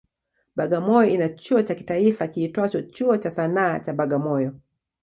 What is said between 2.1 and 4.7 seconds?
kiitwacho Chuo cha Sanaa cha Bagamoyo.